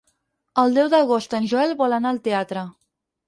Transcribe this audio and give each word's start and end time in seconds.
El 0.61 0.77
deu 0.77 0.87
d'agost 0.93 1.35
en 1.39 1.45
Joel 1.53 1.75
vol 1.83 1.93
anar 1.99 2.13
al 2.15 2.21
teatre. 2.29 2.65